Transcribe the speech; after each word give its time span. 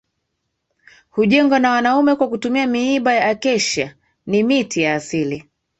Hujengwa 1.09 1.59
na 1.59 1.71
wanaume 1.71 2.15
kwa 2.15 2.27
kutumia 2.29 2.67
miiba 2.67 3.13
ya 3.13 3.27
acacia 3.27 3.95
ni 4.25 4.43
miti 4.43 4.81
ya 4.81 4.95
asili 4.95 5.49